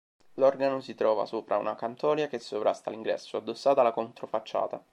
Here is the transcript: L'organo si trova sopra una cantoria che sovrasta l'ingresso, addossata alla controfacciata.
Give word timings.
L'organo 0.37 0.81
si 0.81 0.95
trova 0.95 1.27
sopra 1.27 1.57
una 1.59 1.75
cantoria 1.75 2.25
che 2.27 2.39
sovrasta 2.39 2.89
l'ingresso, 2.89 3.37
addossata 3.37 3.81
alla 3.81 3.91
controfacciata. 3.91 4.83